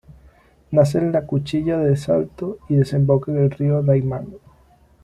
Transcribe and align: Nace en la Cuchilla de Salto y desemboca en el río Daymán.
Nace 0.71 0.97
en 0.97 1.11
la 1.11 1.27
Cuchilla 1.27 1.77
de 1.77 1.95
Salto 1.95 2.57
y 2.67 2.75
desemboca 2.77 3.31
en 3.31 3.37
el 3.37 3.51
río 3.51 3.83
Daymán. 3.83 4.29